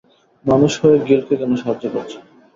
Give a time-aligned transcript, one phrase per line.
[0.45, 2.17] মানুষ হয়ে, গিল্ডকে কেন সাহায্য করছো?